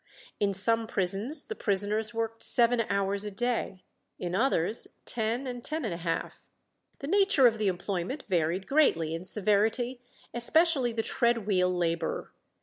[0.39, 3.83] In some prisons the prisoners worked seven hours a day,
[4.17, 6.41] in others ten and ten and a half.
[7.01, 10.01] The nature of the employment varied greatly in severity,
[10.33, 12.31] especially the tread wheel labour.